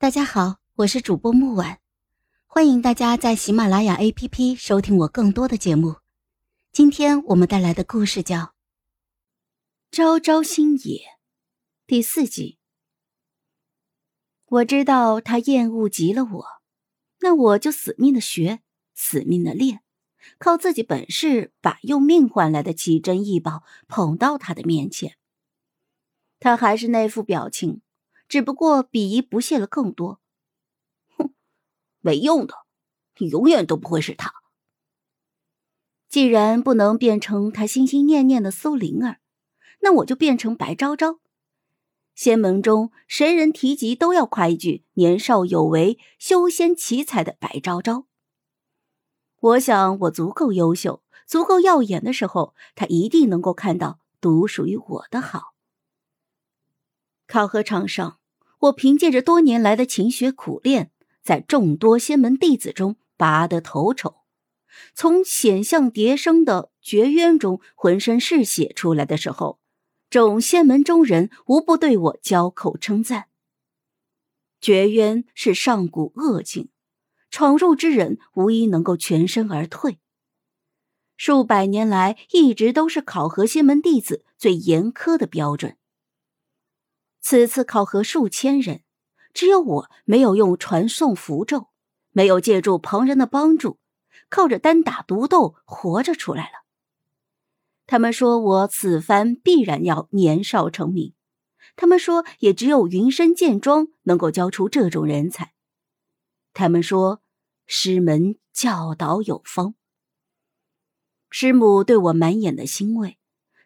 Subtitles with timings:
[0.00, 1.78] 大家好，我是主播木婉，
[2.46, 5.96] 欢迎大家在喜马拉雅 APP 收听我更多的节目。
[6.72, 8.38] 今天我们带来的故事叫
[9.92, 10.78] 《朝朝星野》
[11.86, 12.56] 第四集。
[14.46, 16.46] 我知道他厌恶极了我，
[17.20, 18.60] 那我就死命的学，
[18.94, 19.82] 死命的练，
[20.38, 25.18] 靠自己本事把用命换来的奇珍异宝捧到他的面前。
[26.38, 27.82] 他还是那副表情。
[28.30, 30.20] 只不过鄙夷不屑了更多，
[31.18, 31.34] 哼，
[31.98, 32.54] 没用的，
[33.18, 34.32] 你永远都不会是他。
[36.08, 39.18] 既然不能变成他心心念念的苏灵儿，
[39.80, 41.18] 那我就变成白昭昭。
[42.14, 48.06] 仙门中谁人提及都要夸一句年少有为、修仙奇才的白昭昭。
[49.40, 55.56] 我想我足够优秀、足够耀眼的时候，他一定能够看到独属于我的好。
[57.26, 58.18] 考核场上。
[58.60, 60.90] 我凭借着多年来的勤学苦练，
[61.22, 64.16] 在众多仙门弟子中拔得头筹，
[64.94, 69.58] 从险象迭生的绝渊中浑身是血出来的时候，
[70.10, 73.28] 众仙门中人无不对我交口称赞。
[74.60, 76.68] 绝渊是上古恶境，
[77.30, 79.98] 闯入之人无一能够全身而退。
[81.16, 85.78] 数百年来，一直都是考核仙门弟子最严苛的标准。
[87.20, 88.82] 此次考核数千人，
[89.32, 91.68] 只有我没有用传送符咒，
[92.10, 93.78] 没有借助旁人的帮助，
[94.28, 96.64] 靠着单打独斗活着出来了。
[97.86, 101.14] 他们说我此番必然要年少成名，
[101.76, 105.52] 他们说也只有云深剑庄能够教出这种人才。
[106.52, 107.22] 他们说
[107.66, 109.74] 师门教导有方。
[111.30, 113.19] 师母对我满眼的欣慰。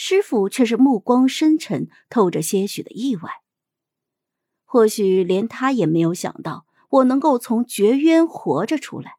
[0.00, 3.42] 师傅却是目光深沉，透着些许的意外。
[4.64, 9.16] 或许连他也没有想到我能够从绝渊活着出来。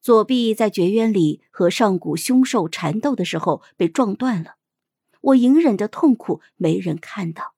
[0.00, 4.56] 左臂在绝渊里和上古凶兽缠斗的时候被撞断了，
[5.20, 7.54] 我隐忍着痛苦，没人看到。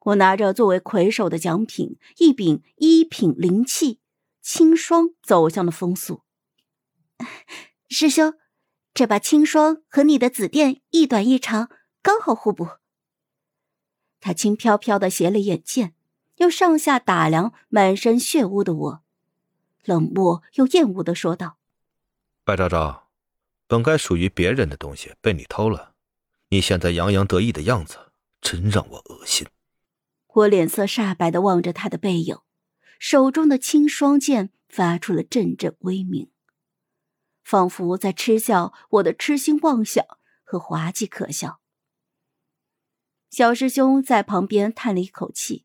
[0.00, 4.00] 我拿着作为魁首的奖品一柄一品灵器
[4.40, 6.22] 青霜，走向了风速。
[7.88, 8.34] 师兄。
[8.94, 11.70] 这把青霜和你的紫电一短一长，
[12.02, 12.68] 刚好互补。
[14.20, 15.94] 他轻飘飘的斜了眼剑，
[16.36, 19.02] 又上下打量满身血污的我，
[19.84, 21.56] 冷漠又厌恶的说道
[22.44, 23.08] ：“白昭昭，
[23.66, 25.94] 本该属于别人的东西被你偷了，
[26.50, 27.96] 你现在洋洋得意的样子，
[28.40, 29.46] 真让我恶心。”
[30.34, 32.36] 我脸色煞白的望着他的背影，
[32.98, 36.30] 手中的青霜剑发出了阵阵微鸣。
[37.42, 40.04] 仿佛在嗤笑我的痴心妄想
[40.44, 41.60] 和滑稽可笑。
[43.30, 45.64] 小师兄在旁边叹了一口气：“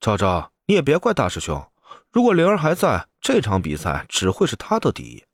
[0.00, 1.70] 昭昭，你也别怪大师兄，
[2.10, 5.24] 如果灵儿还在，这场比赛只会是他得第一。”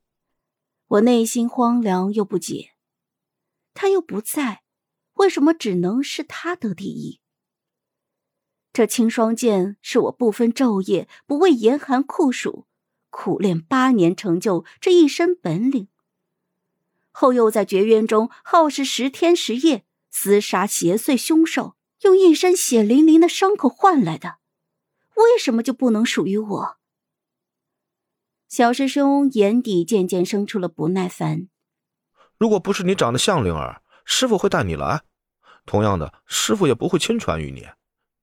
[0.88, 2.74] 我内心荒凉又不解，
[3.74, 4.62] 他又不在，
[5.14, 7.20] 为什么只能是他得第一？
[8.72, 12.66] 这青霜剑是我不分昼夜、不畏严寒酷暑。
[13.16, 15.88] 苦练八年，成就这一身本领。
[17.10, 24.36] 后又在绝渊中耗时十天十夜，厮杀邪祟凶兽，用一身血淋淋的伤口换来的，
[25.14, 26.76] 为什么就不能属于我？
[28.48, 31.48] 小师兄眼底渐渐生出了不耐烦。
[32.36, 35.00] 如果不是你长得像灵儿，师傅会带你来。
[35.64, 37.66] 同样的，师傅也不会亲传于你，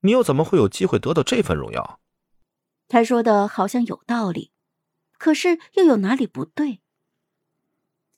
[0.01, 1.99] 你又怎么会有机会得到这份荣耀？
[2.87, 4.52] 他说的好像有道理。
[5.23, 6.81] 可是又有哪里不对？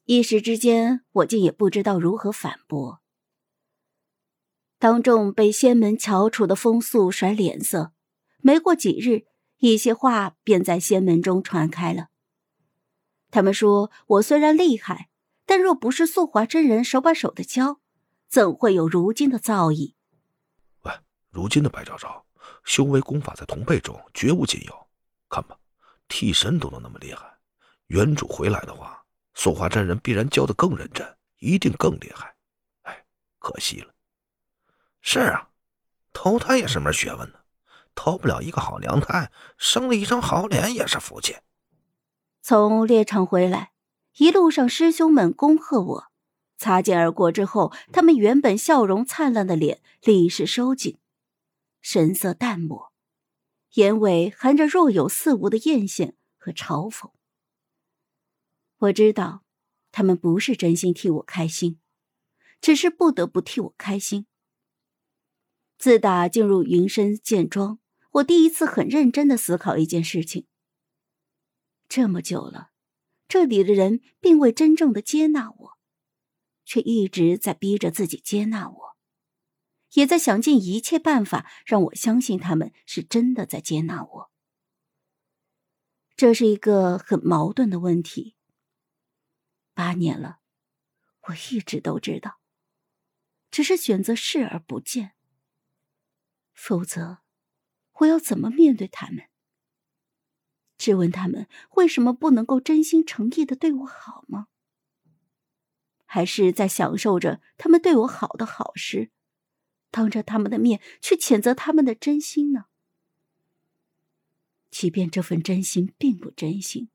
[0.05, 2.99] 一时之间，我竟也不知道如何反驳。
[4.79, 7.93] 当众被仙门翘楚的风素甩脸色，
[8.39, 9.27] 没过几日，
[9.59, 12.07] 一些话便在仙门中传开了。
[13.29, 15.09] 他们说我虽然厉害，
[15.45, 17.79] 但若不是素华真人手把手的教，
[18.27, 19.93] 怎会有如今的造诣？
[20.81, 20.91] 喂，
[21.29, 22.25] 如今的白昭昭，
[22.63, 24.87] 修为功法在同辈中绝无仅有，
[25.29, 25.55] 看吧。
[26.07, 27.37] 替身都能那么厉害，
[27.87, 29.03] 原主回来的话，
[29.33, 32.35] 素华真人必然教的更认真，一定更厉害。
[32.83, 33.05] 哎，
[33.39, 33.93] 可惜了。
[35.01, 35.49] 是啊，
[36.13, 37.39] 投胎也是门学问呢，
[37.93, 41.37] 投不了一个好娘胎，生了一张好脸也是福气。
[42.41, 43.71] 从猎场回来，
[44.17, 46.05] 一路上师兄们恭贺我，
[46.57, 50.97] 擦肩而过之后，他们原本笑容灿烂的脸立时收紧，
[51.81, 52.93] 神色淡漠。
[53.75, 57.11] 眼尾含着若有似无的艳羡和嘲讽。
[58.77, 59.43] 我知道，
[59.91, 61.79] 他们不是真心替我开心，
[62.59, 64.27] 只是不得不替我开心。
[65.77, 67.79] 自打进入云深剑庄，
[68.11, 70.47] 我第一次很认真的思考一件事情。
[71.89, 72.71] 这么久了，
[73.27, 75.77] 这里的人并未真正的接纳我，
[76.63, 78.94] 却一直在逼着自己接纳我，
[79.95, 84.31] 也在想尽一切办法让我相信他们是真的在接纳我。
[86.15, 88.37] 这是一个很矛盾的问题。
[89.73, 90.39] 八年了，
[91.27, 92.39] 我一直都知道，
[93.51, 95.11] 只是选择视而不见。
[96.53, 97.19] 否则，
[97.99, 99.25] 我要怎么面对他们？
[100.77, 104.47] 质问他们为什么不能够真心诚意的对我好吗？
[106.05, 109.11] 还是在享受着他们对我好的好时，
[109.95, 112.65] 当着他们的面去谴责他们的真心呢？
[114.69, 116.89] 即便这份真心并不真心，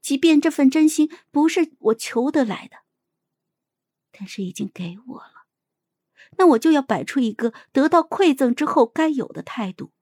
[0.00, 2.78] 即便这份真心不是我求得来的，
[4.10, 5.44] 但是已经给我了，
[6.38, 9.92] 那我就要摆出一个得到馈赠之后该有的态度。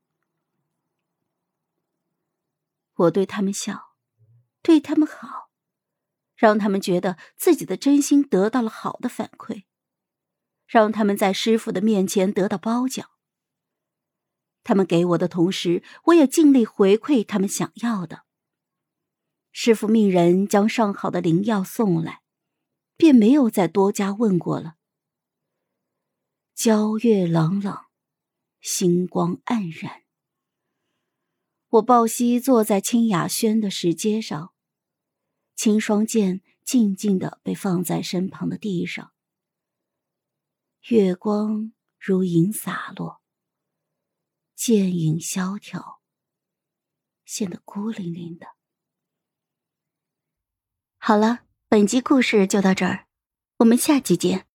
[2.95, 3.97] 我对他们笑，
[4.63, 5.51] 对他们好，
[6.37, 9.65] 让他们觉得自己的真心得到了好的反馈，
[10.67, 13.09] 让他们在师傅的面前得到褒奖。
[14.65, 18.25] 他们给我的同时，我也尽力回馈他们想要的。
[19.53, 22.21] 师傅命人将上好的灵药送来，
[22.97, 24.75] 便没有再多加问过了。
[26.55, 27.87] 皎月朗朗，
[28.61, 30.03] 星光黯然。
[31.69, 34.53] 我抱膝坐在清雅轩的石阶上，
[35.55, 39.13] 青霜剑静静的被放在身旁的地上。
[40.89, 43.21] 月光如银洒落，
[44.55, 46.01] 剑影萧条，
[47.25, 48.47] 显得孤零零的。
[50.99, 53.09] 好了，本集故事就到这儿，
[53.57, 54.47] 我们下集见，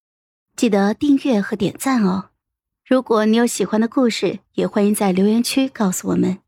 [0.55, 2.29] 记得订阅和点赞哦。
[2.85, 6.41] 如果你有喜欢的故事，也欢迎在留言区告诉我们。